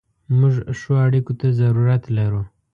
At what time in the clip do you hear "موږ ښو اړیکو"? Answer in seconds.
0.39-1.33